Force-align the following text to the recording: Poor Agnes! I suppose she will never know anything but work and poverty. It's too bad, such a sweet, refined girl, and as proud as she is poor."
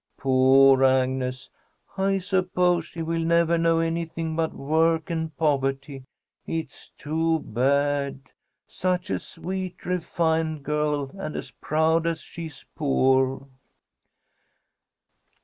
Poor 0.17 0.83
Agnes! 0.83 1.51
I 1.95 2.17
suppose 2.17 2.85
she 2.85 3.03
will 3.03 3.21
never 3.23 3.59
know 3.59 3.77
anything 3.77 4.35
but 4.35 4.51
work 4.55 5.11
and 5.11 5.37
poverty. 5.37 6.05
It's 6.47 6.89
too 6.97 7.41
bad, 7.41 8.21
such 8.67 9.11
a 9.11 9.19
sweet, 9.19 9.85
refined 9.85 10.63
girl, 10.63 11.11
and 11.13 11.35
as 11.35 11.51
proud 11.51 12.07
as 12.07 12.21
she 12.21 12.47
is 12.47 12.65
poor." 12.75 13.47